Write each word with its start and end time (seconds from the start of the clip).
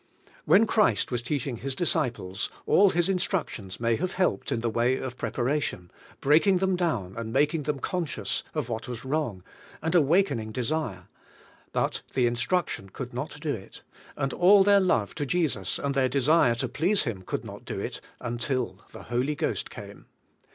When 0.45 0.65
Christ 0.65 1.11
was 1.11 1.21
teaching 1.21 1.57
His 1.57 1.75
disciples, 1.75 2.49
all 2.65 2.89
His 2.89 3.07
instructions 3.07 3.79
may 3.79 3.97
have 3.97 4.13
helped 4.13 4.51
in 4.51 4.61
the 4.61 4.67
way 4.71 4.97
of 4.97 5.15
preparation, 5.15 5.91
break 6.21 6.47
ing 6.47 6.57
them 6.57 6.75
down, 6.75 7.15
and 7.15 7.31
making 7.31 7.61
them 7.63 7.77
conscious 7.77 8.41
of 8.55 8.67
what 8.67 8.87
was 8.87 9.05
wrong, 9.05 9.43
and 9.79 9.93
awakening 9.93 10.53
desire; 10.53 11.07
but 11.71 12.01
the 12.15 12.25
instruction 12.25 12.89
could 12.89 13.13
not 13.13 13.39
do 13.41 13.53
it, 13.53 13.83
and 14.17 14.33
all 14.33 14.63
their 14.63 14.79
love 14.79 15.13
to 15.13 15.25
Jesus 15.27 15.77
and 15.77 15.93
their 15.93 16.09
desiie 16.09 16.57
to 16.57 16.67
please 16.67 17.03
Him 17.03 17.21
could 17.21 17.45
not 17.45 17.63
do 17.63 17.79
it, 17.79 18.01
until 18.19 18.79
the 18.91 19.03
Holy 19.03 19.35
Ghost 19.35 19.69
came. 19.69 20.07